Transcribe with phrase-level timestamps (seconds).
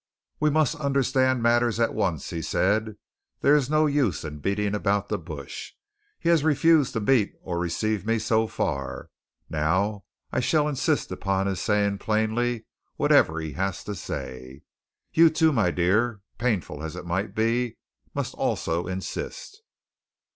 [0.39, 2.95] "We must understand matters at once," he said.
[3.41, 5.73] "There is no use in beating about the bush.
[6.19, 9.11] He has refused to meet or receive me so far
[9.47, 14.63] now I shall insist upon his saying plainly whatever he has to say.
[15.13, 17.77] You, too, my dear, painful as it may be,
[18.15, 19.61] must also insist."